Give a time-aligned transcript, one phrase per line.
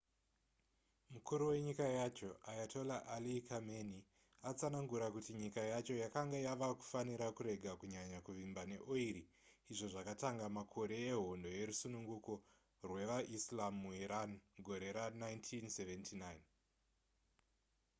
[1.13, 4.07] mukuru wenyika yacho ayatollah ali khamenei
[4.41, 9.07] akatsanangura kuti nyika yacho yakanga yava kufanira kurega kunyanya kuvimba neori
[9.71, 12.33] izvo zvakatanga makore ehondo yerusununguko
[12.87, 16.21] rwevaislam muiran mugore ra1979